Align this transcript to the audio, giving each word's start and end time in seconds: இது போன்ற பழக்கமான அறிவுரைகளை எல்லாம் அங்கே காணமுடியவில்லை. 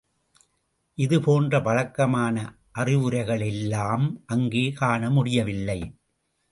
இது 0.97 1.17
போன்ற 1.21 1.59
பழக்கமான 1.61 2.35
அறிவுரைகளை 2.71 3.49
எல்லாம் 3.55 4.05
அங்கே 4.25 4.65
காணமுடியவில்லை. 4.81 5.79